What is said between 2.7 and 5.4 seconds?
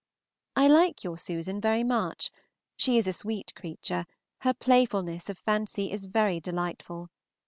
she is a sweet creature, her playfulness of